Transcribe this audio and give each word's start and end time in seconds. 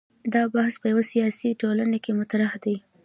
دا 0.33 0.43
بحث 0.53 0.73
په 0.81 0.85
یوه 0.91 1.03
سیاسي 1.11 1.49
ټولنه 1.61 1.97
کې 2.03 2.11
مطرح 2.19 2.51
دی. 2.63 2.75